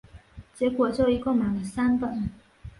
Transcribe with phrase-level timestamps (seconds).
[0.55, 2.31] 结果就一共买了三本